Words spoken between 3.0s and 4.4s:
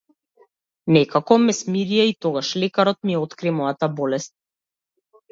ми ја откри мојата болест.